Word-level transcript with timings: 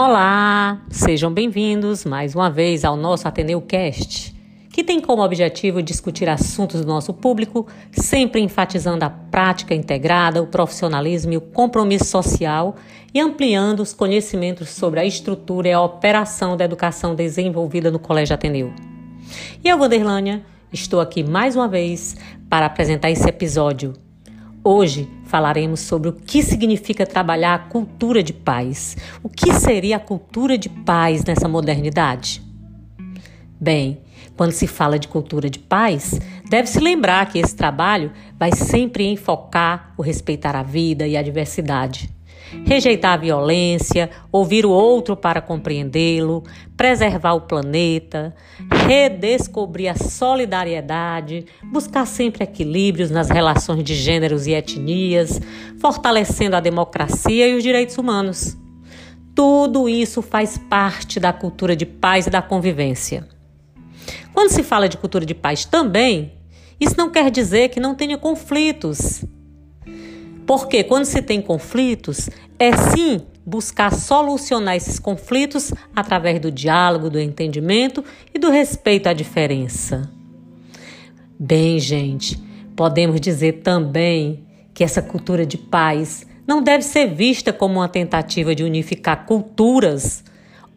Olá, 0.00 0.80
sejam 0.90 1.28
bem-vindos 1.28 2.04
mais 2.04 2.32
uma 2.32 2.48
vez 2.48 2.84
ao 2.84 2.96
nosso 2.96 3.26
Ateneu 3.26 3.60
Cast, 3.60 4.32
que 4.72 4.84
tem 4.84 5.00
como 5.00 5.24
objetivo 5.24 5.82
discutir 5.82 6.28
assuntos 6.28 6.82
do 6.82 6.86
nosso 6.86 7.12
público, 7.12 7.66
sempre 7.90 8.40
enfatizando 8.40 9.04
a 9.04 9.10
prática 9.10 9.74
integrada, 9.74 10.40
o 10.40 10.46
profissionalismo 10.46 11.32
e 11.32 11.36
o 11.36 11.40
compromisso 11.40 12.04
social 12.04 12.76
e 13.12 13.18
ampliando 13.18 13.80
os 13.80 13.92
conhecimentos 13.92 14.68
sobre 14.68 15.00
a 15.00 15.04
estrutura 15.04 15.66
e 15.66 15.72
a 15.72 15.82
operação 15.82 16.56
da 16.56 16.64
educação 16.64 17.16
desenvolvida 17.16 17.90
no 17.90 17.98
Colégio 17.98 18.34
Ateneu. 18.36 18.72
E 19.64 19.68
eu, 19.68 19.76
Vanderlânia, 19.76 20.44
estou 20.72 21.00
aqui 21.00 21.24
mais 21.24 21.56
uma 21.56 21.66
vez 21.66 22.16
para 22.48 22.66
apresentar 22.66 23.10
esse 23.10 23.28
episódio 23.28 23.94
Hoje 24.70 25.08
falaremos 25.28 25.80
sobre 25.80 26.08
o 26.08 26.12
que 26.12 26.42
significa 26.42 27.06
trabalhar 27.06 27.54
a 27.54 27.58
cultura 27.58 28.22
de 28.22 28.32
paz. 28.32 28.96
O 29.22 29.28
que 29.28 29.52
seria 29.54 29.96
a 29.96 30.00
cultura 30.00 30.58
de 30.58 30.68
paz 30.68 31.24
nessa 31.24 31.46
modernidade? 31.46 32.42
Bem, 33.60 34.00
quando 34.36 34.52
se 34.52 34.66
fala 34.66 34.98
de 34.98 35.06
cultura 35.06 35.48
de 35.48 35.58
paz, 35.58 36.18
deve-se 36.48 36.80
lembrar 36.80 37.30
que 37.30 37.38
esse 37.38 37.54
trabalho 37.54 38.12
vai 38.38 38.52
sempre 38.52 39.04
enfocar 39.04 39.92
o 39.96 40.02
respeitar 40.02 40.56
a 40.56 40.62
vida 40.62 41.06
e 41.06 41.16
a 41.16 41.22
diversidade 41.22 42.17
rejeitar 42.64 43.14
a 43.14 43.16
violência, 43.16 44.10
ouvir 44.30 44.64
o 44.64 44.70
outro 44.70 45.16
para 45.16 45.40
compreendê-lo, 45.40 46.42
preservar 46.76 47.34
o 47.34 47.42
planeta, 47.42 48.34
redescobrir 48.86 49.88
a 49.88 49.96
solidariedade, 49.96 51.46
buscar 51.64 52.06
sempre 52.06 52.44
equilíbrios 52.44 53.10
nas 53.10 53.28
relações 53.28 53.82
de 53.84 53.94
gêneros 53.94 54.46
e 54.46 54.52
etnias, 54.52 55.40
fortalecendo 55.80 56.56
a 56.56 56.60
democracia 56.60 57.48
e 57.48 57.56
os 57.56 57.62
direitos 57.62 57.98
humanos. 57.98 58.56
Tudo 59.34 59.88
isso 59.88 60.20
faz 60.20 60.58
parte 60.58 61.20
da 61.20 61.32
cultura 61.32 61.76
de 61.76 61.86
paz 61.86 62.26
e 62.26 62.30
da 62.30 62.42
convivência. 62.42 63.28
Quando 64.32 64.50
se 64.50 64.62
fala 64.62 64.88
de 64.88 64.96
cultura 64.96 65.24
de 65.24 65.34
paz 65.34 65.64
também, 65.64 66.32
isso 66.80 66.94
não 66.96 67.10
quer 67.10 67.30
dizer 67.30 67.68
que 67.68 67.80
não 67.80 67.94
tenha 67.94 68.16
conflitos. 68.16 69.24
Porque 70.48 70.82
quando 70.82 71.04
se 71.04 71.20
tem 71.20 71.42
conflitos, 71.42 72.30
é 72.58 72.74
sim 72.74 73.20
buscar 73.44 73.92
solucionar 73.92 74.76
esses 74.76 74.98
conflitos 74.98 75.74
através 75.94 76.40
do 76.40 76.50
diálogo, 76.50 77.10
do 77.10 77.20
entendimento 77.20 78.02
e 78.32 78.38
do 78.38 78.48
respeito 78.48 79.10
à 79.10 79.12
diferença. 79.12 80.10
Bem, 81.38 81.78
gente, 81.78 82.42
podemos 82.74 83.20
dizer 83.20 83.60
também 83.60 84.46
que 84.72 84.82
essa 84.82 85.02
cultura 85.02 85.44
de 85.44 85.58
paz 85.58 86.26
não 86.46 86.62
deve 86.62 86.82
ser 86.82 87.14
vista 87.14 87.52
como 87.52 87.80
uma 87.80 87.88
tentativa 87.88 88.54
de 88.54 88.64
unificar 88.64 89.26
culturas 89.26 90.24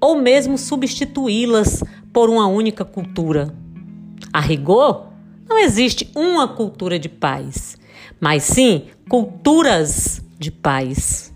ou 0.02 0.18
mesmo 0.18 0.58
substituí-las 0.58 1.82
por 2.12 2.30
uma 2.30 2.46
única 2.46 2.84
cultura. 2.84 3.56
A 4.34 4.42
rigor, 4.42 5.08
não 5.48 5.58
existe 5.58 6.12
uma 6.14 6.46
cultura 6.46 7.00
de 7.00 7.08
paz 7.08 7.80
mas 8.20 8.44
sim 8.44 8.88
culturas 9.10 10.22
de 10.38 10.52
paz. 10.52 11.34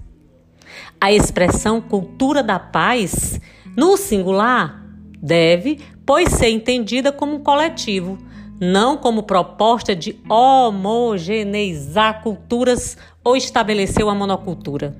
A 1.00 1.12
expressão 1.12 1.82
cultura 1.82 2.42
da 2.42 2.58
paz, 2.58 3.40
no 3.76 3.98
singular, 3.98 4.84
deve, 5.22 5.80
pois, 6.06 6.30
ser 6.30 6.50
entendida 6.50 7.12
como 7.12 7.36
um 7.36 7.40
coletivo, 7.40 8.17
não 8.59 8.98
como 8.98 9.23
proposta 9.23 9.95
de 9.95 10.17
homogeneizar 10.30 12.22
culturas 12.22 12.98
ou 13.23 13.36
estabelecer 13.36 14.04
uma 14.04 14.16
monocultura. 14.16 14.95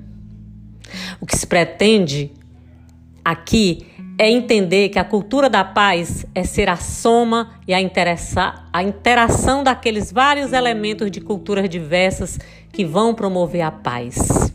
O 1.20 1.26
que 1.26 1.36
se 1.36 1.46
pretende 1.46 2.30
aqui 3.24 3.86
é 4.18 4.30
entender 4.30 4.88
que 4.88 4.98
a 4.98 5.04
cultura 5.04 5.50
da 5.50 5.62
paz 5.62 6.24
é 6.34 6.42
ser 6.42 6.68
a 6.68 6.76
soma 6.76 7.50
e 7.68 7.74
a, 7.74 7.78
a 8.72 8.82
interação 8.82 9.62
daqueles 9.62 10.10
vários 10.10 10.52
elementos 10.52 11.10
de 11.10 11.20
culturas 11.20 11.68
diversas 11.68 12.38
que 12.72 12.84
vão 12.84 13.14
promover 13.14 13.60
a 13.60 13.70
paz. 13.70 14.52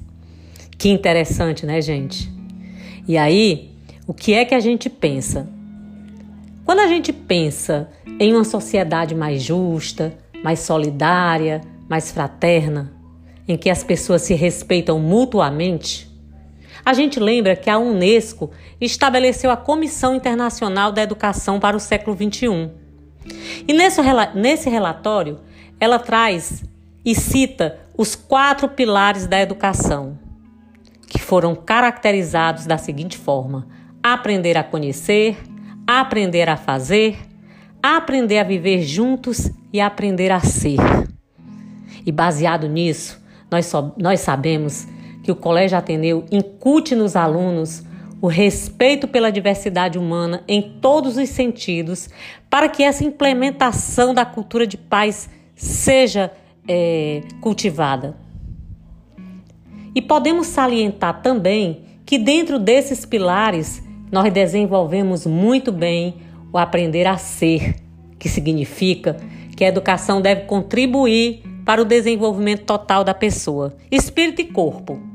Que 0.77 0.89
interessante, 0.89 1.66
né, 1.66 1.79
gente? 1.79 2.31
E 3.07 3.17
aí, 3.17 3.69
o 4.07 4.13
que 4.13 4.33
é 4.33 4.44
que 4.45 4.55
a 4.55 4.59
gente 4.59 4.89
pensa? 4.89 5.47
Quando 6.66 6.79
a 6.79 6.88
gente 6.88 7.13
pensa 7.13 7.89
em 8.19 8.33
uma 8.33 8.44
sociedade 8.44 9.13
mais 9.13 9.44
justa, 9.44 10.17
mais 10.44 10.59
solidária, 10.59 11.61
mais 11.88 12.11
fraterna, 12.11 12.91
em 13.47 13.57
que 13.57 13.69
as 13.69 13.83
pessoas 13.83 14.23
se 14.23 14.33
respeitam 14.33 15.00
mutuamente, 15.00 16.10
a 16.84 16.94
gente 16.94 17.19
lembra 17.19 17.56
que 17.56 17.69
a 17.69 17.78
Unesco 17.78 18.52
estabeleceu 18.80 19.52
a 19.52 19.58
Comissão 19.58 20.16
Internacional 20.16 20.92
da 20.92 21.02
Educação 21.02 21.59
para 21.59 21.78
o 21.78 21.80
século 21.80 22.16
XXI. 22.16 22.72
E 23.68 23.74
nesse, 23.74 24.02
nesse 24.34 24.69
relatório, 24.69 25.40
ela 25.80 26.00
traz 26.00 26.64
e 27.06 27.14
cita 27.16 27.80
os 27.97 28.16
quatro 28.16 28.68
pilares 28.69 29.28
da 29.28 29.40
educação, 29.40 30.18
que 31.08 31.19
foram 31.19 31.56
caracterizados 31.56 32.66
da 32.66 32.78
seguinte 32.78 33.18
forma: 33.18 33.68
aprender 34.02 34.58
a 34.58 34.63
conhecer, 34.63 35.38
aprender 35.86 36.50
a 36.50 36.58
fazer, 36.58 37.19
aprender 37.81 38.40
a 38.40 38.44
viver 38.44 38.81
juntos 38.81 39.52
e 39.72 39.80
aprender 39.80 40.31
a 40.31 40.40
ser. 40.40 40.80
E 42.06 42.12
baseado 42.12 42.68
nisso, 42.68 43.22
nós, 43.50 43.66
só, 43.68 43.94
nós 43.98 44.22
sabemos 44.22 44.88
que 45.23 45.31
o 45.31 45.35
Colégio 45.35 45.77
Ateneu 45.77 46.25
incute 46.31 46.95
nos 46.95 47.15
alunos 47.15 47.83
o 48.21 48.27
respeito 48.27 49.07
pela 49.07 49.31
diversidade 49.31 49.97
humana 49.97 50.43
em 50.47 50.61
todos 50.79 51.17
os 51.17 51.29
sentidos, 51.29 52.09
para 52.49 52.69
que 52.69 52.83
essa 52.83 53.03
implementação 53.03 54.13
da 54.13 54.23
cultura 54.23 54.67
de 54.67 54.77
paz 54.77 55.27
seja 55.55 56.31
é, 56.67 57.21
cultivada. 57.41 58.15
E 59.95 60.01
podemos 60.01 60.47
salientar 60.47 61.21
também 61.21 61.83
que, 62.05 62.17
dentro 62.17 62.59
desses 62.59 63.05
pilares, 63.05 63.81
nós 64.11 64.31
desenvolvemos 64.31 65.25
muito 65.25 65.71
bem 65.71 66.15
o 66.53 66.57
aprender 66.57 67.07
a 67.07 67.17
ser, 67.17 67.75
que 68.19 68.29
significa 68.29 69.17
que 69.55 69.65
a 69.65 69.67
educação 69.67 70.21
deve 70.21 70.41
contribuir 70.41 71.43
para 71.66 71.81
o 71.81 71.85
desenvolvimento 71.85 72.66
total 72.66 73.03
da 73.03 73.13
pessoa, 73.13 73.75
espírito 73.91 74.41
e 74.41 74.45
corpo 74.45 75.11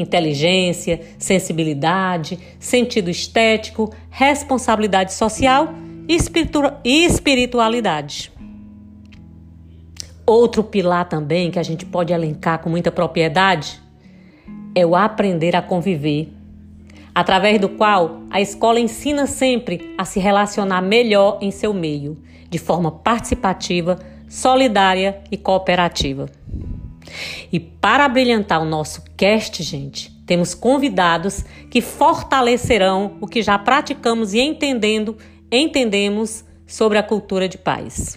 inteligência, 0.00 1.00
sensibilidade, 1.18 2.38
sentido 2.58 3.10
estético, 3.10 3.92
responsabilidade 4.08 5.12
social 5.12 5.74
e 6.08 7.04
espiritualidade. 7.04 8.32
Outro 10.26 10.62
pilar 10.62 11.08
também 11.08 11.50
que 11.50 11.58
a 11.58 11.62
gente 11.62 11.84
pode 11.84 12.12
elencar 12.12 12.60
com 12.60 12.70
muita 12.70 12.90
propriedade 12.90 13.80
é 14.74 14.86
o 14.86 14.94
aprender 14.94 15.56
a 15.56 15.62
conviver, 15.62 16.32
através 17.14 17.60
do 17.60 17.68
qual 17.68 18.20
a 18.30 18.40
escola 18.40 18.78
ensina 18.78 19.26
sempre 19.26 19.94
a 19.98 20.04
se 20.04 20.20
relacionar 20.20 20.80
melhor 20.80 21.38
em 21.40 21.50
seu 21.50 21.74
meio, 21.74 22.16
de 22.48 22.58
forma 22.58 22.92
participativa, 22.92 23.98
solidária 24.30 25.20
e 25.30 25.36
cooperativa. 25.36 26.26
E 27.52 27.58
para 27.58 28.08
brilhantar 28.08 28.62
o 28.62 28.64
nosso 28.64 29.02
cast, 29.16 29.60
gente, 29.62 30.10
temos 30.24 30.54
convidados 30.54 31.44
que 31.68 31.80
fortalecerão 31.80 33.16
o 33.20 33.26
que 33.26 33.42
já 33.42 33.58
praticamos 33.58 34.32
e 34.32 34.38
entendendo, 34.38 35.18
entendemos 35.50 36.44
sobre 36.64 36.96
a 36.96 37.02
cultura 37.02 37.48
de 37.48 37.58
paz. 37.58 38.16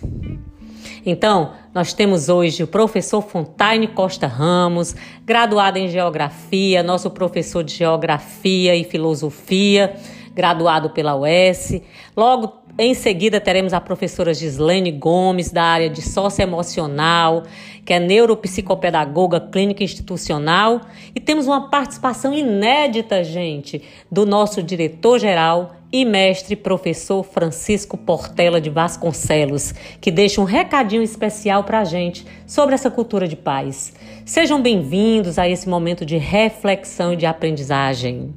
Então, 1.06 1.53
nós 1.73 1.91
temos 1.91 2.29
hoje 2.29 2.63
o 2.63 2.68
professor 2.68 3.22
Fontaine 3.22 3.88
Costa 3.88 4.28
Ramos, 4.28 4.96
graduado 5.26 5.79
em 5.79 5.90
Geografia, 5.90 6.84
nosso 6.84 7.09
professor 7.09 7.64
de 7.64 7.73
Geografia 7.73 8.76
e 8.76 8.84
Filosofia, 8.84 9.96
graduado 10.34 10.91
pela 10.91 11.16
UES. 11.16 11.82
Logo 12.16 12.62
em 12.75 12.96
seguida, 12.96 13.40
teremos 13.40 13.72
a 13.72 13.79
professora 13.79 14.34
Gislene 14.34 14.91
Gomes, 14.91 15.52
da 15.52 15.64
área 15.64 15.90
de 15.90 16.02
socioemocional, 16.02 17.43
que 17.85 17.93
é 17.93 17.99
neuropsicopedagoga 17.99 19.40
clínica 19.40 19.84
institucional. 19.84 20.81
E 21.14 21.20
temos 21.20 21.46
uma 21.46 21.70
participação 21.70 22.34
inédita, 22.34 23.23
gente, 23.23 23.84
do 24.11 24.25
nosso 24.25 24.64
diretor-geral 24.64 25.75
e 25.91 26.03
mestre 26.03 26.55
professor 26.55 27.23
Francisco 27.23 27.96
Portela 27.96 28.59
de 28.59 28.72
Vasconcelos, 28.72 29.75
que 30.02 30.09
deixa 30.09 30.41
um 30.41 30.43
recadinho 30.43 31.03
especial 31.03 31.64
para 31.64 31.81
a 31.81 31.84
gente 31.84 32.25
sobre 32.47 32.73
essa 32.73 32.90
cultura 32.90 33.28
de 33.28 33.35
paz. 33.35 33.93
Sejam 34.25 34.59
bem-vindos 34.59 35.37
a 35.37 35.47
esse 35.47 35.70
momento 35.70 36.03
de 36.03 36.17
reflexão 36.17 37.14
e 37.14 37.17
de 37.17 37.28
aprendizagem. 37.28 38.34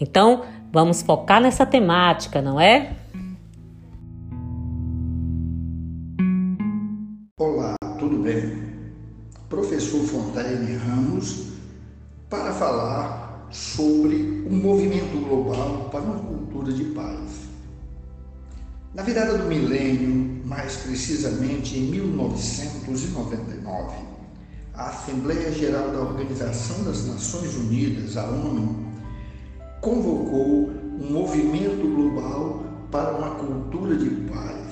Então, 0.00 0.42
vamos 0.72 1.00
focar 1.00 1.40
nessa 1.40 1.64
temática, 1.64 2.42
não 2.42 2.60
é? 2.60 3.03
Falar 12.54 13.48
sobre 13.50 14.46
um 14.50 14.56
movimento 14.56 15.18
global 15.26 15.88
para 15.90 16.00
uma 16.00 16.18
cultura 16.18 16.72
de 16.72 16.84
paz. 16.86 17.44
Na 18.94 19.02
virada 19.02 19.38
do 19.38 19.44
milênio, 19.44 20.42
mais 20.44 20.76
precisamente 20.76 21.78
em 21.78 21.90
1999, 21.90 23.96
a 24.74 24.88
Assembleia 24.88 25.52
Geral 25.52 25.90
da 25.90 26.00
Organização 26.00 26.84
das 26.84 27.06
Nações 27.06 27.54
Unidas, 27.56 28.16
a 28.16 28.24
ONU, 28.24 28.84
convocou 29.80 30.70
um 31.00 31.10
movimento 31.10 31.88
global 31.94 32.64
para 32.90 33.16
uma 33.16 33.30
cultura 33.36 33.96
de 33.96 34.10
paz. 34.30 34.64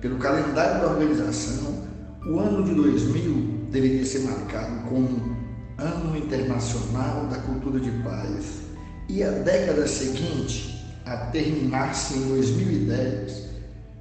Pelo 0.00 0.18
calendário 0.18 0.80
da 0.80 0.92
organização, 0.92 1.82
o 2.26 2.38
ano 2.38 2.64
de 2.64 2.74
2000 2.74 3.68
deveria 3.70 4.04
ser 4.04 4.20
marcado 4.20 4.88
como 4.88 5.31
Ano 5.78 6.16
Internacional 6.16 7.26
da 7.26 7.38
Cultura 7.38 7.80
de 7.80 7.90
Paz 8.02 8.62
e 9.08 9.22
a 9.22 9.30
década 9.30 9.86
seguinte 9.86 10.72
a 11.04 11.16
terminar-se 11.26 12.14
em 12.14 12.28
2010, 12.28 13.48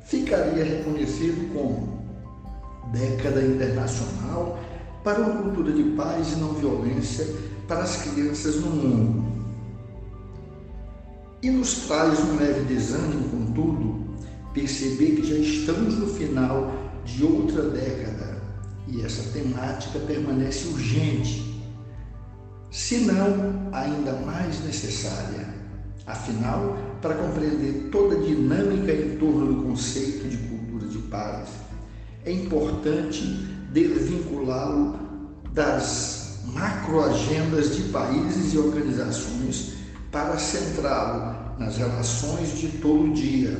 ficaria 0.05 0.63
reconhecido 0.63 1.51
como 1.53 2.01
Década 2.91 3.41
Internacional 3.41 4.59
para 5.03 5.19
uma 5.19 5.41
cultura 5.41 5.71
de 5.71 5.83
paz 5.95 6.33
e 6.33 6.35
não 6.35 6.53
violência 6.53 7.25
para 7.67 7.83
as 7.83 7.97
crianças 7.97 8.57
no 8.57 8.69
mundo. 8.69 9.31
E 11.41 11.49
nos 11.49 11.87
traz 11.87 12.19
um 12.19 12.37
leve 12.37 12.61
desânimo, 12.65 13.29
contudo, 13.29 14.15
perceber 14.53 15.15
que 15.15 15.25
já 15.25 15.37
estamos 15.37 15.97
no 15.97 16.07
final 16.07 16.71
de 17.03 17.23
outra 17.23 17.63
década 17.63 18.41
e 18.87 19.01
essa 19.01 19.31
temática 19.31 19.99
permanece 19.99 20.67
urgente, 20.67 21.50
se 22.71 22.99
não 22.99 23.69
ainda 23.73 24.13
mais 24.25 24.63
necessária. 24.63 25.51
Afinal, 26.07 26.77
para 27.01 27.15
compreender 27.15 27.89
toda 27.91 28.15
a 28.15 28.19
dinâmica 28.19 28.91
em 28.91 29.17
torno 29.17 29.53
do 29.53 29.63
conceito 29.63 30.27
de 30.27 30.37
cultura 30.37 30.87
de 30.87 30.97
paz, 31.09 31.49
é 32.25 32.31
importante 32.31 33.23
desvinculá-lo 33.71 34.99
das 35.53 36.39
macroagendas 36.53 37.75
de 37.75 37.83
países 37.89 38.53
e 38.53 38.57
organizações 38.57 39.73
para 40.11 40.37
centrá-lo 40.37 41.59
nas 41.59 41.77
relações 41.77 42.57
de 42.57 42.69
todo 42.79 43.13
dia, 43.13 43.57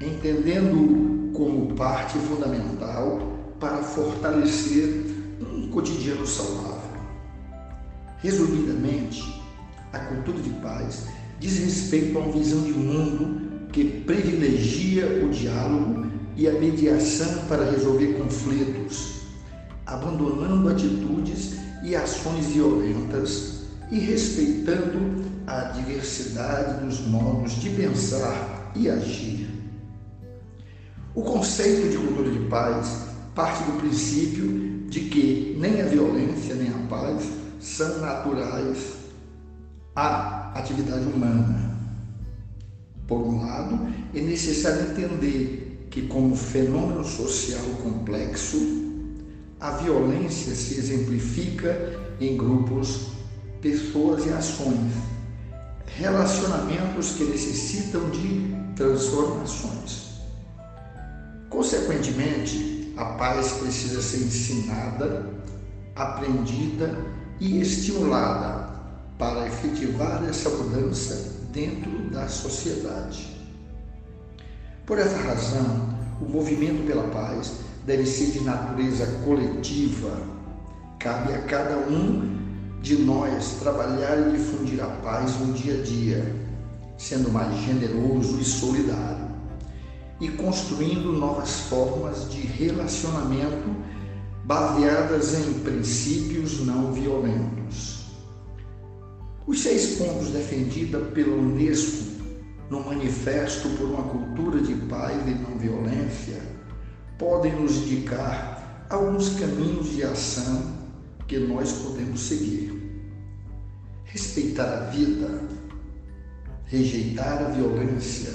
entendendo 0.00 1.30
como 1.32 1.74
parte 1.74 2.18
fundamental 2.18 3.20
para 3.60 3.76
fortalecer 3.78 5.04
um 5.40 5.68
cotidiano 5.68 6.26
saudável. 6.26 6.85
Resumidamente, 8.18 9.42
a 9.92 9.98
cultura 9.98 10.40
de 10.40 10.50
paz 10.60 11.06
diz 11.38 11.58
respeito 11.58 12.16
a 12.16 12.22
uma 12.22 12.32
visão 12.32 12.62
de 12.62 12.72
mundo 12.72 13.68
que 13.72 13.84
privilegia 13.84 15.24
o 15.24 15.28
diálogo 15.28 16.06
e 16.34 16.48
a 16.48 16.52
mediação 16.52 17.46
para 17.46 17.70
resolver 17.70 18.14
conflitos, 18.14 19.20
abandonando 19.84 20.68
atitudes 20.68 21.56
e 21.82 21.94
ações 21.94 22.46
violentas 22.46 23.66
e 23.90 23.98
respeitando 23.98 25.24
a 25.46 25.60
diversidade 25.64 26.84
dos 26.84 27.00
modos 27.06 27.52
de 27.60 27.70
pensar 27.70 28.72
e 28.74 28.88
agir. 28.88 29.48
O 31.14 31.22
conceito 31.22 31.90
de 31.90 31.96
cultura 31.98 32.30
de 32.30 32.40
paz 32.48 33.06
parte 33.34 33.62
do 33.64 33.78
princípio 33.78 34.86
de 34.88 35.00
que 35.00 35.56
nem 35.58 35.82
a 35.82 35.86
violência 35.86 36.54
nem 36.54 36.68
a 36.68 36.86
paz 36.88 37.45
são 37.60 37.98
naturais 38.00 38.94
à 39.94 40.52
atividade 40.54 41.04
humana. 41.06 41.76
Por 43.06 43.18
um 43.18 43.40
lado, 43.40 43.78
é 44.14 44.20
necessário 44.20 44.90
entender 44.90 45.86
que, 45.90 46.02
como 46.02 46.36
fenômeno 46.36 47.04
social 47.04 47.64
complexo, 47.82 48.58
a 49.60 49.70
violência 49.72 50.54
se 50.54 50.74
exemplifica 50.74 51.98
em 52.20 52.36
grupos, 52.36 53.08
pessoas 53.60 54.26
e 54.26 54.30
ações, 54.30 54.92
relacionamentos 55.86 57.12
que 57.12 57.24
necessitam 57.24 58.10
de 58.10 58.54
transformações. 58.74 60.20
Consequentemente, 61.48 62.92
a 62.96 63.04
paz 63.04 63.52
precisa 63.52 64.02
ser 64.02 64.18
ensinada, 64.18 65.30
aprendida 65.94 66.98
e 67.40 67.60
estimulada 67.60 68.70
para 69.18 69.46
efetivar 69.46 70.24
essa 70.28 70.50
mudança 70.50 71.34
dentro 71.52 72.10
da 72.10 72.28
sociedade. 72.28 73.36
Por 74.84 74.98
essa 74.98 75.16
razão, 75.16 75.96
o 76.20 76.28
movimento 76.28 76.86
pela 76.86 77.08
paz 77.08 77.54
deve 77.84 78.06
ser 78.06 78.32
de 78.32 78.40
natureza 78.40 79.06
coletiva. 79.24 80.20
Cabe 80.98 81.34
a 81.34 81.42
cada 81.42 81.76
um 81.76 82.36
de 82.80 82.96
nós 82.98 83.56
trabalhar 83.60 84.28
e 84.28 84.36
difundir 84.36 84.82
a 84.82 84.86
paz 84.86 85.38
no 85.40 85.52
dia 85.52 85.80
a 85.80 85.82
dia, 85.82 86.34
sendo 86.96 87.30
mais 87.30 87.54
generoso 87.62 88.38
e 88.40 88.44
solidário, 88.44 89.26
e 90.20 90.28
construindo 90.28 91.12
novas 91.12 91.60
formas 91.60 92.30
de 92.30 92.40
relacionamento 92.40 93.74
baseadas 94.46 95.34
em 95.34 95.54
princípios 95.54 96.64
não 96.64 96.92
violentos. 96.92 98.06
Os 99.44 99.60
seis 99.60 99.96
pontos 99.96 100.28
defendidos 100.28 101.08
pela 101.12 101.34
Unesco 101.34 102.06
no 102.70 102.84
Manifesto 102.84 103.68
por 103.70 103.88
uma 103.88 104.04
Cultura 104.04 104.60
de 104.60 104.74
Paz 104.86 105.16
e 105.26 105.30
Não 105.32 105.58
Violência 105.58 106.40
podem 107.18 107.60
nos 107.60 107.76
indicar 107.78 108.86
alguns 108.88 109.30
caminhos 109.30 109.90
de 109.90 110.04
ação 110.04 110.76
que 111.26 111.38
nós 111.40 111.72
podemos 111.72 112.20
seguir. 112.20 112.72
Respeitar 114.04 114.64
a 114.64 114.90
vida, 114.90 115.42
rejeitar 116.66 117.42
a 117.42 117.48
violência, 117.48 118.32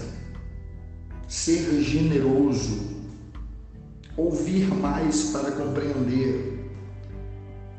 ser 1.27 1.81
generoso, 1.81 3.00
ouvir 4.17 4.67
mais 4.73 5.31
para 5.31 5.51
compreender, 5.51 6.69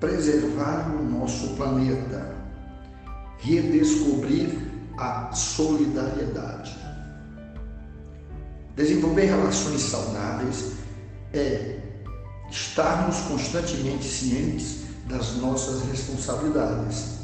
preservar 0.01 0.95
o 0.95 1.05
nosso 1.05 1.55
planeta, 1.55 2.35
redescobrir 3.39 4.71
a 4.97 5.33
solidariedade. 5.33 6.77
Desenvolver 8.75 9.27
relações 9.27 9.83
saudáveis 9.83 10.73
é 11.33 11.79
estarmos 12.51 13.21
constantemente 13.23 14.05
cientes 14.05 14.83
das 15.09 15.37
nossas 15.37 15.83
responsabilidades, 15.91 17.19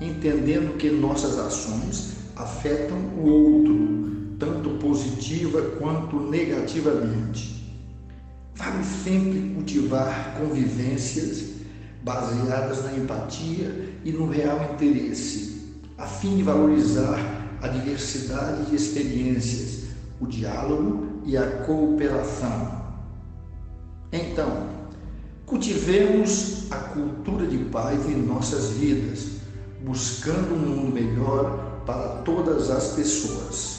entendendo 0.00 0.76
que 0.76 0.90
nossas 0.90 1.38
ações 1.38 2.12
afetam 2.36 2.98
o 3.16 3.26
outro, 3.28 4.36
tanto 4.38 4.70
positiva 4.78 5.62
quanto 5.78 6.20
negativamente. 6.20 7.63
Vale 8.54 8.84
sempre 8.84 9.52
cultivar 9.54 10.36
convivências 10.38 11.54
baseadas 12.02 12.84
na 12.84 12.92
empatia 12.96 13.94
e 14.04 14.12
no 14.12 14.28
real 14.28 14.72
interesse, 14.72 15.80
a 15.98 16.06
fim 16.06 16.36
de 16.36 16.42
valorizar 16.42 17.18
a 17.60 17.68
diversidade 17.68 18.66
de 18.66 18.76
experiências, 18.76 19.84
o 20.20 20.26
diálogo 20.26 21.22
e 21.24 21.36
a 21.36 21.62
cooperação. 21.62 22.84
Então, 24.12 24.68
cultivemos 25.46 26.70
a 26.70 26.76
cultura 26.76 27.46
de 27.46 27.58
paz 27.58 28.06
em 28.06 28.16
nossas 28.16 28.70
vidas, 28.70 29.38
buscando 29.82 30.54
um 30.54 30.58
mundo 30.58 30.92
melhor 30.92 31.82
para 31.84 32.22
todas 32.22 32.70
as 32.70 32.92
pessoas. 32.92 33.73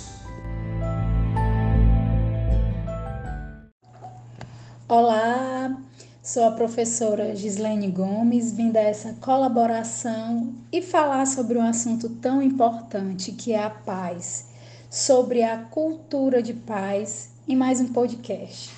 Sou 6.36 6.44
a 6.44 6.52
professora 6.52 7.34
Gislene 7.34 7.88
Gomes, 7.88 8.52
vindo 8.52 8.76
a 8.76 8.82
essa 8.82 9.14
colaboração 9.22 10.54
e 10.70 10.82
falar 10.82 11.26
sobre 11.26 11.58
um 11.58 11.62
assunto 11.62 12.10
tão 12.10 12.42
importante 12.42 13.32
que 13.32 13.54
é 13.54 13.64
a 13.64 13.70
paz, 13.70 14.48
sobre 14.92 15.44
a 15.44 15.60
cultura 15.60 16.44
de 16.44 16.54
paz 16.54 17.30
em 17.48 17.56
mais 17.56 17.80
um 17.80 17.88
podcast. 17.88 18.70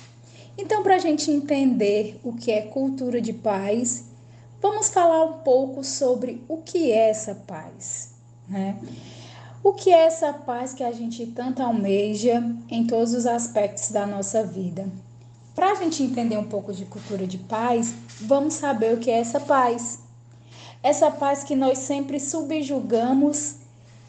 Então, 0.56 0.84
para 0.84 0.94
a 0.94 0.98
gente 1.00 1.32
entender 1.32 2.20
o 2.22 2.32
que 2.32 2.52
é 2.52 2.62
cultura 2.62 3.20
de 3.20 3.32
paz, 3.32 4.04
vamos 4.62 4.88
falar 4.88 5.24
um 5.24 5.38
pouco 5.38 5.82
sobre 5.82 6.40
o 6.46 6.58
que 6.58 6.92
é 6.92 7.10
essa 7.10 7.34
paz, 7.34 8.14
né? 8.48 8.78
O 9.64 9.72
que 9.72 9.90
é 9.90 10.06
essa 10.06 10.32
paz 10.32 10.72
que 10.72 10.84
a 10.84 10.92
gente 10.92 11.26
tanto 11.26 11.60
almeja 11.60 12.40
em 12.70 12.86
todos 12.86 13.14
os 13.14 13.26
aspectos 13.26 13.90
da 13.90 14.06
nossa 14.06 14.44
vida? 14.44 14.86
Para 15.58 15.72
a 15.72 15.74
gente 15.74 16.04
entender 16.04 16.38
um 16.38 16.44
pouco 16.44 16.72
de 16.72 16.84
cultura 16.84 17.26
de 17.26 17.36
paz, 17.36 17.92
vamos 18.20 18.54
saber 18.54 18.94
o 18.94 18.98
que 18.98 19.10
é 19.10 19.18
essa 19.18 19.40
paz. 19.40 19.98
essa 20.84 21.10
paz 21.10 21.42
que 21.42 21.56
nós 21.56 21.78
sempre 21.78 22.20
subjugamos 22.20 23.56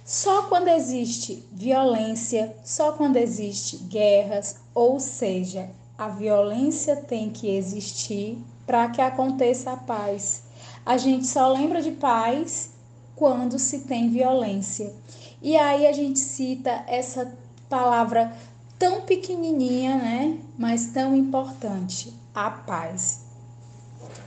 só 0.05 0.43
quando 0.43 0.67
existe 0.67 1.43
violência, 1.51 2.55
só 2.63 2.91
quando 2.91 3.17
existe 3.17 3.77
guerras, 3.77 4.57
ou 4.75 4.99
seja, 4.99 5.71
a 5.97 6.07
violência 6.07 6.95
tem 6.95 7.31
que 7.31 7.49
existir 7.49 8.37
para 8.67 8.87
que 8.89 9.01
aconteça 9.01 9.71
a 9.71 9.77
paz. 9.77 10.43
A 10.85 10.97
gente 10.97 11.25
só 11.25 11.51
lembra 11.51 11.81
de 11.81 11.93
paz 11.93 12.73
quando 13.15 13.57
se 13.57 13.79
tem 13.79 14.07
violência. 14.11 14.93
E 15.41 15.57
aí 15.57 15.87
a 15.87 15.93
gente 15.93 16.19
cita 16.19 16.83
essa 16.85 17.35
palavra 17.67 18.35
tão 18.79 19.01
pequenininha, 19.01 19.97
né, 19.97 20.39
mas 20.57 20.87
tão 20.87 21.13
importante, 21.13 22.13
a 22.33 22.49
paz. 22.49 23.25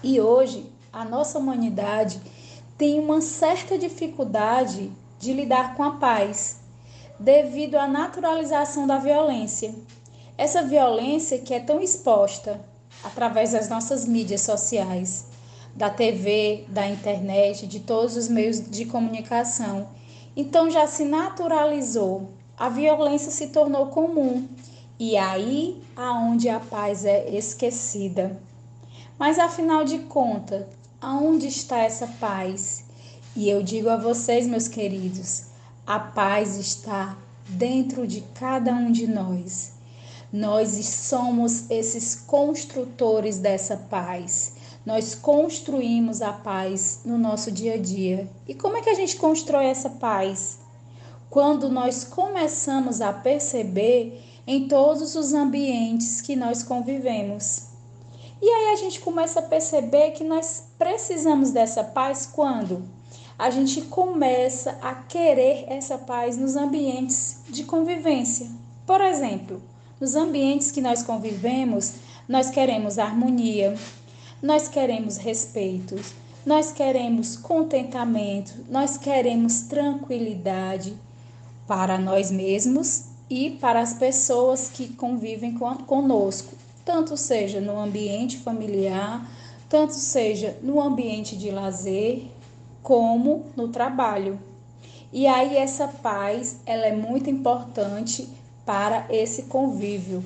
E 0.03 0.21
hoje 0.21 0.71
a 0.93 1.07
nossa 1.07 1.39
humanidade 1.39 2.21
tem 2.77 3.01
uma 3.01 3.23
certa 3.23 3.79
dificuldade 3.79 4.93
de 5.19 5.33
lidar 5.33 5.75
com 5.75 5.83
a 5.83 5.93
paz, 5.93 6.61
devido 7.19 7.77
à 7.77 7.89
naturalização 7.89 8.87
da 8.87 8.99
violência. 8.99 9.75
Essa 10.37 10.63
violência 10.63 11.39
que 11.39 11.55
é 11.55 11.61
tão 11.61 11.81
exposta 11.81 12.61
através 13.03 13.53
das 13.53 13.71
nossas 13.71 14.07
mídias 14.07 14.43
sociais, 14.43 15.29
da 15.75 15.89
TV, 15.89 16.67
da 16.69 16.87
internet, 16.87 17.67
de 17.67 17.81
todos 17.81 18.17
os 18.17 18.29
meios 18.29 18.61
de 18.61 18.85
comunicação. 18.85 19.89
Então 20.37 20.71
já 20.71 20.87
se 20.87 21.05
naturalizou, 21.05 22.29
a 22.63 22.69
violência 22.69 23.33
se 23.33 23.49
tornou 23.49 23.87
comum 23.87 24.47
e 24.97 25.17
aí 25.17 25.83
aonde 25.97 26.49
a 26.49 26.61
paz 26.61 27.05
é 27.05 27.29
esquecida. 27.37 28.41
Mas 29.19 29.37
afinal 29.37 29.83
de 29.83 29.99
contas, 29.99 30.65
aonde 31.01 31.49
está 31.49 31.79
essa 31.79 32.07
paz? 32.21 32.85
E 33.35 33.51
eu 33.51 33.65
digo 33.65 33.89
a 33.89 33.97
vocês, 33.97 34.47
meus 34.47 34.69
queridos, 34.69 35.47
a 35.85 35.99
paz 35.99 36.57
está 36.57 37.19
dentro 37.49 38.07
de 38.07 38.21
cada 38.33 38.73
um 38.73 38.93
de 38.93 39.09
nós. 39.09 39.73
Nós 40.33 40.69
somos 40.87 41.69
esses 41.69 42.15
construtores 42.15 43.39
dessa 43.39 43.77
paz. 43.77 44.53
Nós 44.87 45.17
construímos 45.17 46.23
a 46.23 46.33
paz 46.33 47.01
no 47.05 47.19
nosso 47.19 47.51
dia 47.51 47.75
a 47.75 47.79
dia. 47.79 48.31
E 48.47 48.55
como 48.55 48.77
é 48.77 48.83
que 48.83 48.91
a 48.91 48.95
gente 48.95 49.17
constrói 49.17 49.67
essa 49.67 49.91
paz? 49.91 50.62
Quando 51.33 51.71
nós 51.71 52.05
começamos 52.05 53.01
a 53.01 53.11
perceber 53.11 54.23
em 54.47 54.69
todos 54.69 55.17
os 55.17 55.33
ambientes 55.33 56.21
que 56.21 56.37
nós 56.37 56.63
convivemos. 56.63 57.69
E 58.43 58.47
aí 58.47 58.75
a 58.75 58.77
gente 58.77 59.01
começa 59.01 59.41
a 59.41 59.43
perceber 59.43 60.11
que 60.11 60.25
nós 60.25 60.65
precisamos 60.77 61.51
dessa 61.51 61.83
paz 61.83 62.29
quando 62.31 62.85
a 63.39 63.49
gente 63.49 63.81
começa 63.81 64.77
a 64.83 64.95
querer 64.95 65.65
essa 65.69 65.97
paz 65.97 66.37
nos 66.37 66.55
ambientes 66.55 67.41
de 67.49 67.65
convivência. 67.65 68.51
Por 68.87 69.01
exemplo, 69.01 69.63
nos 69.99 70.15
ambientes 70.15 70.71
que 70.71 70.83
nós 70.83 71.03
convivemos, 71.03 71.95
nós 72.29 72.51
queremos 72.51 72.99
harmonia, 72.99 73.75
nós 74.43 74.69
queremos 74.69 75.17
respeito, 75.17 75.99
nós 76.45 76.73
queremos 76.73 77.39
contentamento, 77.39 78.53
nós 78.69 78.99
queremos 78.99 79.63
tranquilidade 79.63 80.95
para 81.67 81.99
nós 81.99 82.31
mesmos 82.31 83.05
e 83.31 83.51
para 83.51 83.81
as 83.81 83.95
pessoas 83.95 84.69
que 84.69 84.89
convivem 84.89 85.57
conosco, 85.87 86.55
tanto 86.85 87.17
seja 87.17 87.61
no 87.61 87.81
ambiente 87.81 88.39
familiar, 88.39 89.27
tanto 89.69 89.95
seja 89.95 90.59
no 90.63 90.81
ambiente 90.81 91.37
de 91.37 91.51
lazer, 91.51 92.25
como 92.83 93.47
no 93.57 93.69
trabalho. 93.69 94.39
E 95.13 95.27
aí 95.27 95.57
essa 95.57 95.87
paz, 95.89 96.61
ela 96.67 96.87
é 96.87 96.95
muito 96.95 97.31
importante 97.31 98.29
para 98.67 99.07
esse 99.09 99.45
convívio, 99.45 100.25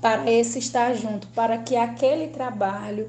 para 0.00 0.30
esse 0.30 0.58
estar 0.58 0.94
junto, 0.94 1.26
para 1.28 1.58
que 1.58 1.76
aquele 1.76 2.28
trabalho, 2.28 3.08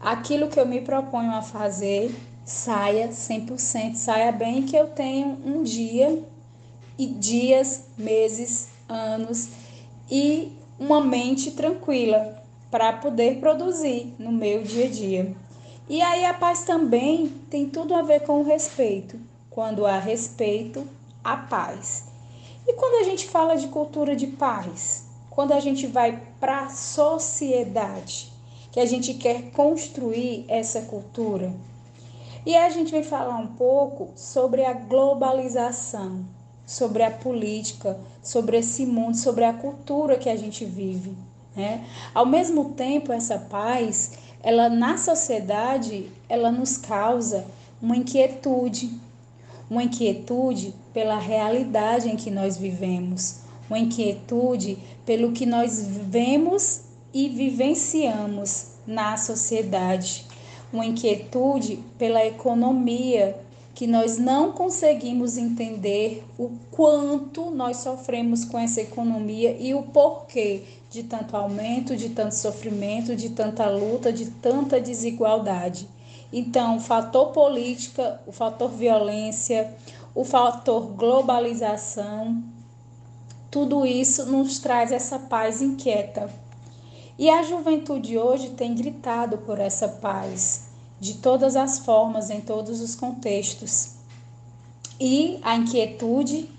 aquilo 0.00 0.48
que 0.48 0.60
eu 0.60 0.66
me 0.66 0.80
proponho 0.80 1.32
a 1.32 1.42
fazer, 1.42 2.14
saia 2.44 3.08
100%, 3.08 3.94
saia 3.94 4.32
bem 4.32 4.62
que 4.62 4.76
eu 4.76 4.86
tenho 4.86 5.38
um 5.44 5.62
dia 5.62 6.22
e 6.98 7.06
dias, 7.06 7.84
meses, 7.96 8.68
anos 8.88 9.48
e 10.10 10.52
uma 10.78 11.00
mente 11.00 11.52
tranquila 11.52 12.42
para 12.70 12.92
poder 12.92 13.38
produzir 13.38 14.14
no 14.18 14.32
meu 14.32 14.62
dia 14.62 14.86
a 14.86 14.90
dia. 14.90 15.36
E 15.88 16.02
aí 16.02 16.26
a 16.26 16.34
paz 16.34 16.64
também 16.64 17.28
tem 17.48 17.68
tudo 17.68 17.94
a 17.94 18.02
ver 18.02 18.20
com 18.20 18.40
o 18.40 18.44
respeito. 18.44 19.18
Quando 19.48 19.86
há 19.86 19.98
respeito, 19.98 20.86
há 21.24 21.36
paz. 21.36 22.04
E 22.66 22.74
quando 22.74 23.00
a 23.00 23.04
gente 23.04 23.26
fala 23.26 23.56
de 23.56 23.68
cultura 23.68 24.14
de 24.14 24.26
paz, 24.26 25.06
quando 25.30 25.52
a 25.52 25.60
gente 25.60 25.86
vai 25.86 26.22
para 26.38 26.64
a 26.64 26.70
sociedade, 26.70 28.30
que 28.70 28.80
a 28.80 28.84
gente 28.84 29.14
quer 29.14 29.50
construir 29.52 30.44
essa 30.48 30.82
cultura. 30.82 31.54
E 32.44 32.54
a 32.54 32.68
gente 32.68 32.92
vai 32.92 33.02
falar 33.02 33.36
um 33.36 33.46
pouco 33.46 34.10
sobre 34.14 34.64
a 34.64 34.72
globalização, 34.72 36.24
sobre 36.68 37.02
a 37.02 37.10
política, 37.10 37.98
sobre 38.22 38.58
esse 38.58 38.84
mundo, 38.84 39.16
sobre 39.16 39.42
a 39.42 39.54
cultura 39.54 40.18
que 40.18 40.28
a 40.28 40.36
gente 40.36 40.66
vive. 40.66 41.14
Né? 41.56 41.82
Ao 42.14 42.26
mesmo 42.26 42.74
tempo, 42.74 43.10
essa 43.10 43.38
paz 43.38 44.12
ela 44.42 44.68
na 44.68 44.98
sociedade, 44.98 46.12
ela 46.28 46.52
nos 46.52 46.76
causa 46.76 47.46
uma 47.80 47.96
inquietude, 47.96 48.90
uma 49.68 49.82
inquietude 49.82 50.74
pela 50.92 51.18
realidade 51.18 52.08
em 52.08 52.16
que 52.16 52.30
nós 52.30 52.58
vivemos, 52.58 53.40
uma 53.68 53.78
inquietude 53.78 54.78
pelo 55.06 55.32
que 55.32 55.46
nós 55.46 55.82
vivemos 55.82 56.82
e 57.14 57.30
vivenciamos 57.30 58.72
na 58.86 59.16
sociedade, 59.16 60.26
uma 60.72 60.84
inquietude 60.84 61.82
pela 61.98 62.24
economia 62.24 63.47
que 63.78 63.86
nós 63.86 64.18
não 64.18 64.50
conseguimos 64.50 65.36
entender 65.36 66.26
o 66.36 66.50
quanto 66.68 67.48
nós 67.52 67.76
sofremos 67.76 68.44
com 68.44 68.58
essa 68.58 68.80
economia 68.80 69.56
e 69.56 69.72
o 69.72 69.84
porquê 69.84 70.64
de 70.90 71.04
tanto 71.04 71.36
aumento, 71.36 71.96
de 71.96 72.08
tanto 72.08 72.34
sofrimento, 72.34 73.14
de 73.14 73.28
tanta 73.30 73.70
luta, 73.70 74.12
de 74.12 74.32
tanta 74.32 74.80
desigualdade. 74.80 75.88
Então, 76.32 76.78
o 76.78 76.80
fator 76.80 77.28
política, 77.28 78.20
o 78.26 78.32
fator 78.32 78.68
violência, 78.68 79.72
o 80.12 80.24
fator 80.24 80.88
globalização, 80.96 82.42
tudo 83.48 83.86
isso 83.86 84.26
nos 84.26 84.58
traz 84.58 84.90
essa 84.90 85.20
paz 85.20 85.62
inquieta. 85.62 86.28
E 87.16 87.30
a 87.30 87.44
juventude 87.44 88.18
hoje 88.18 88.50
tem 88.50 88.74
gritado 88.74 89.38
por 89.38 89.60
essa 89.60 89.86
paz, 89.86 90.67
de 91.00 91.14
todas 91.14 91.56
as 91.56 91.78
formas, 91.78 92.30
em 92.30 92.40
todos 92.40 92.80
os 92.80 92.94
contextos. 92.94 93.90
E 95.00 95.38
a 95.42 95.56
inquietude 95.56 96.50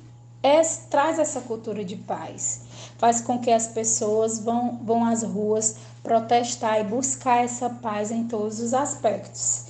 é, 0.41 0.61
traz 0.89 1.19
essa 1.19 1.41
cultura 1.41 1.83
de 1.83 1.95
paz 1.95 2.69
faz 2.99 3.21
com 3.21 3.39
que 3.39 3.49
as 3.49 3.67
pessoas 3.67 4.39
vão, 4.39 4.77
vão 4.83 5.05
às 5.05 5.23
ruas 5.23 5.77
protestar 6.03 6.81
e 6.81 6.83
buscar 6.83 7.43
essa 7.43 7.69
paz 7.69 8.11
em 8.11 8.25
todos 8.25 8.59
os 8.59 8.73
aspectos. 8.73 9.65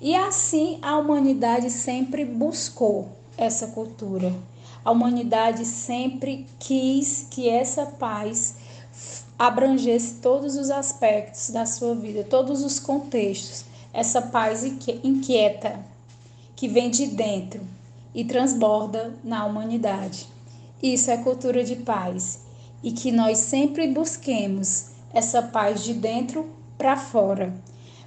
E 0.00 0.16
assim 0.16 0.80
a 0.82 0.98
humanidade 0.98 1.70
sempre 1.70 2.24
buscou 2.24 3.08
essa 3.38 3.68
cultura. 3.68 4.34
A 4.84 4.90
humanidade 4.90 5.64
sempre 5.64 6.44
quis 6.58 7.28
que 7.30 7.48
essa 7.48 7.86
paz 7.86 8.56
abrangesse 9.38 10.14
todos 10.14 10.56
os 10.56 10.68
aspectos 10.70 11.50
da 11.50 11.64
sua 11.64 11.94
vida, 11.94 12.24
todos 12.24 12.64
os 12.64 12.80
contextos. 12.80 13.64
Essa 13.92 14.22
paz 14.22 14.64
inquieta 14.64 15.78
que 16.56 16.66
vem 16.66 16.90
de 16.90 17.06
dentro 17.06 17.60
e 18.14 18.24
transborda 18.24 19.14
na 19.22 19.44
humanidade. 19.44 20.26
Isso 20.82 21.10
é 21.10 21.16
cultura 21.16 21.62
de 21.62 21.76
paz 21.76 22.40
e 22.82 22.90
que 22.90 23.12
nós 23.12 23.38
sempre 23.38 23.86
busquemos 23.88 24.86
essa 25.12 25.42
paz 25.42 25.84
de 25.84 25.94
dentro 25.94 26.48
para 26.78 26.96
fora, 26.96 27.52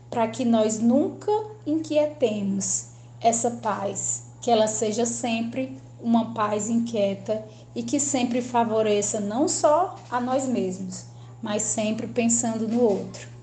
para 0.09 0.27
que 0.27 0.43
nós 0.43 0.79
nunca 0.79 1.31
inquietemos 1.65 2.87
essa 3.21 3.51
paz, 3.51 4.23
que 4.41 4.51
ela 4.51 4.67
seja 4.67 5.05
sempre 5.05 5.77
uma 6.01 6.33
paz 6.33 6.69
inquieta 6.69 7.45
e 7.75 7.83
que 7.83 7.99
sempre 7.99 8.41
favoreça 8.41 9.19
não 9.19 9.47
só 9.47 9.95
a 10.09 10.19
nós 10.19 10.47
mesmos, 10.47 11.05
mas 11.41 11.61
sempre 11.61 12.07
pensando 12.07 12.67
no 12.67 12.81
outro. 12.81 13.34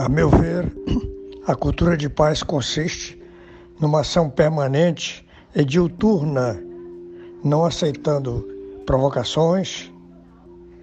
A 0.00 0.08
meu 0.08 0.30
ver, 0.30 0.64
a 1.46 1.54
cultura 1.54 1.94
de 1.94 2.08
paz 2.08 2.42
consiste 2.42 3.22
numa 3.78 4.00
ação 4.00 4.30
permanente 4.30 5.28
e 5.54 5.62
diuturna 5.62 6.58
não 7.44 7.66
aceitando 7.66 8.48
provocações, 8.86 9.92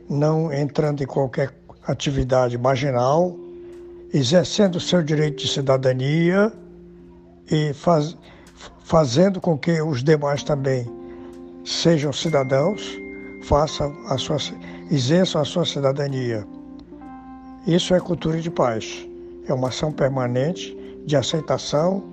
não 0.07 0.53
entrando 0.53 1.01
em 1.01 1.07
qualquer 1.07 1.51
atividade 1.87 2.59
marginal 2.59 3.35
exercendo 4.13 4.79
seu 4.79 5.01
direito 5.01 5.37
de 5.37 5.47
cidadania 5.47 6.53
e 7.49 7.73
faz, 7.73 8.15
fazendo 8.83 9.41
com 9.41 9.57
que 9.57 9.81
os 9.81 10.03
demais 10.03 10.43
também 10.43 10.85
sejam 11.65 12.13
cidadãos, 12.13 12.95
façam 13.45 13.97
a 14.09 14.17
sua, 14.19 14.37
exerçam 14.91 15.41
a 15.41 15.43
sua 15.43 15.65
cidadania. 15.65 16.45
Isso 17.65 17.93
é 17.93 17.99
cultura 17.99 18.39
de 18.39 18.49
paz. 18.49 19.06
É 19.47 19.53
uma 19.53 19.69
ação 19.69 19.91
permanente 19.91 20.75
de 21.05 21.15
aceitação, 21.15 22.03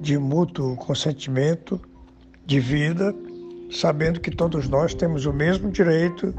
de 0.00 0.16
mútuo 0.16 0.76
consentimento, 0.76 1.80
de 2.46 2.60
vida, 2.60 3.14
sabendo 3.70 4.20
que 4.20 4.30
todos 4.30 4.68
nós 4.68 4.94
temos 4.94 5.26
o 5.26 5.32
mesmo 5.32 5.70
direito 5.70 6.32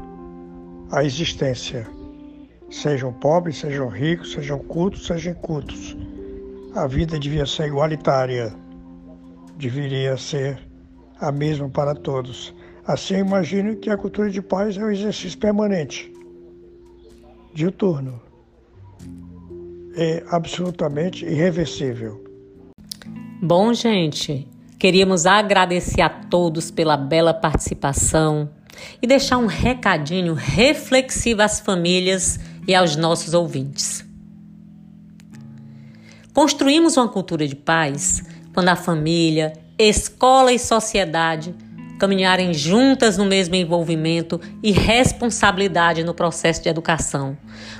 à 0.90 1.04
existência. 1.04 1.86
Sejam 2.70 3.12
pobres, 3.12 3.58
sejam 3.58 3.88
ricos, 3.88 4.32
sejam 4.32 4.58
cultos, 4.58 5.06
sejam 5.06 5.32
incultos. 5.32 5.96
A 6.74 6.86
vida 6.86 7.18
devia 7.18 7.44
ser 7.44 7.66
igualitária, 7.66 8.54
deveria 9.56 10.16
ser 10.16 10.58
a 11.20 11.30
mesma 11.30 11.68
para 11.68 11.94
todos. 11.94 12.54
Assim, 12.86 13.18
imagino 13.18 13.76
que 13.76 13.90
a 13.90 13.96
cultura 13.96 14.30
de 14.30 14.40
paz 14.40 14.76
é 14.76 14.84
um 14.84 14.90
exercício 14.90 15.38
permanente, 15.38 16.12
diuturno. 17.52 18.20
É 20.02 20.24
absolutamente 20.30 21.26
irreversível. 21.26 22.24
Bom, 23.42 23.74
gente, 23.74 24.48
queríamos 24.78 25.26
agradecer 25.26 26.00
a 26.00 26.08
todos 26.08 26.70
pela 26.70 26.96
bela 26.96 27.34
participação 27.34 28.48
e 29.02 29.06
deixar 29.06 29.36
um 29.36 29.44
recadinho 29.44 30.32
reflexivo 30.32 31.42
às 31.42 31.60
famílias 31.60 32.40
e 32.66 32.74
aos 32.74 32.96
nossos 32.96 33.34
ouvintes. 33.34 34.02
Construímos 36.32 36.96
uma 36.96 37.06
cultura 37.06 37.46
de 37.46 37.56
paz 37.56 38.22
quando 38.54 38.70
a 38.70 38.76
família, 38.76 39.52
escola 39.78 40.50
e 40.50 40.58
sociedade 40.58 41.54
caminharem 42.00 42.54
juntas 42.54 43.18
no 43.18 43.26
mesmo 43.26 43.54
envolvimento 43.54 44.40
e 44.62 44.72
responsabilidade 44.72 46.02
no 46.02 46.14
processo 46.14 46.62
de 46.62 46.68
educação, 46.70 47.36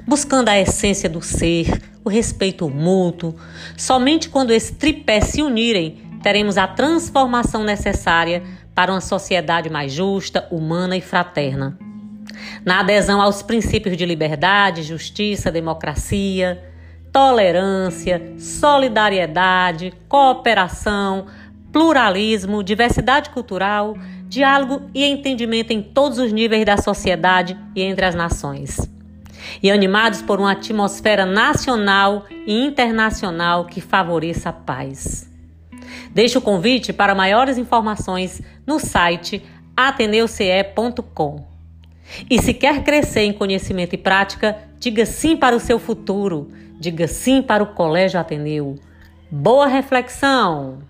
buscando 0.06 0.50
a 0.50 0.60
essência 0.60 1.08
do 1.08 1.22
ser, 1.22 1.80
o 2.04 2.10
respeito 2.10 2.68
mútuo. 2.68 3.34
Somente 3.78 4.28
quando 4.28 4.50
esse 4.50 4.74
tripé 4.74 5.22
se 5.22 5.40
unirem, 5.40 6.02
teremos 6.22 6.58
a 6.58 6.66
transformação 6.66 7.64
necessária 7.64 8.42
para 8.74 8.92
uma 8.92 9.00
sociedade 9.00 9.70
mais 9.70 9.90
justa, 9.90 10.46
humana 10.50 10.98
e 10.98 11.00
fraterna. 11.00 11.78
Na 12.62 12.80
adesão 12.80 13.22
aos 13.22 13.40
princípios 13.40 13.96
de 13.96 14.04
liberdade, 14.04 14.82
justiça, 14.82 15.50
democracia, 15.50 16.62
tolerância, 17.10 18.34
solidariedade, 18.38 19.94
cooperação, 20.06 21.26
pluralismo, 21.72 22.62
diversidade 22.62 23.30
cultural, 23.30 23.96
diálogo 24.28 24.82
e 24.94 25.04
entendimento 25.04 25.72
em 25.72 25.82
todos 25.82 26.18
os 26.18 26.32
níveis 26.32 26.64
da 26.64 26.76
sociedade 26.76 27.58
e 27.74 27.82
entre 27.82 28.04
as 28.04 28.14
nações. 28.14 28.78
E 29.62 29.70
animados 29.70 30.22
por 30.22 30.38
uma 30.38 30.52
atmosfera 30.52 31.24
nacional 31.24 32.26
e 32.46 32.64
internacional 32.64 33.64
que 33.64 33.80
favoreça 33.80 34.50
a 34.50 34.52
paz. 34.52 35.28
Deixo 36.12 36.38
o 36.38 36.42
convite 36.42 36.92
para 36.92 37.14
maiores 37.14 37.58
informações 37.58 38.40
no 38.66 38.78
site 38.78 39.42
ateneuce.com. 39.76 41.48
E 42.28 42.40
se 42.40 42.52
quer 42.52 42.82
crescer 42.82 43.22
em 43.22 43.32
conhecimento 43.32 43.94
e 43.94 43.98
prática, 43.98 44.58
diga 44.78 45.06
sim 45.06 45.36
para 45.36 45.54
o 45.54 45.60
seu 45.60 45.78
futuro, 45.78 46.50
diga 46.78 47.06
sim 47.06 47.40
para 47.40 47.62
o 47.62 47.68
Colégio 47.68 48.18
Ateneu. 48.18 48.76
Boa 49.30 49.66
reflexão! 49.66 50.80